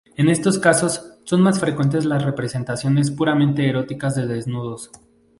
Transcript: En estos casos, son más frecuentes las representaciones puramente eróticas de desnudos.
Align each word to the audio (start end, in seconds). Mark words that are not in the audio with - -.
En 0.17 0.29
estos 0.29 0.57
casos, 0.57 1.19
son 1.25 1.41
más 1.43 1.59
frecuentes 1.59 2.05
las 2.05 2.25
representaciones 2.25 3.11
puramente 3.11 3.69
eróticas 3.69 4.15
de 4.15 4.25
desnudos. 4.25 4.89